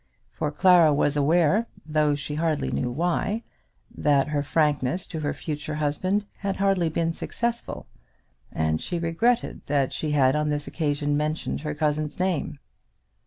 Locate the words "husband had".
5.75-6.57